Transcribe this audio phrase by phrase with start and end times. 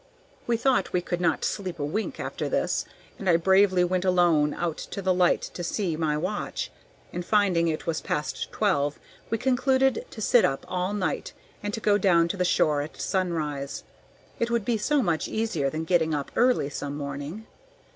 [0.47, 2.85] We thought we could not sleep a wink after this,
[3.19, 6.71] and I bravely went alone out to the light to see my watch,
[7.13, 11.79] and, finding it was past twelve, we concluded to sit up all night and to
[11.79, 13.83] go down to the shore at sunrise,
[14.39, 17.45] it would be so much easier than getting up early some morning.